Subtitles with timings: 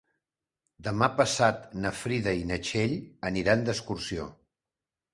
[0.87, 2.99] Demà passat na Frida i na Txell
[3.33, 4.31] aniran d'excursió.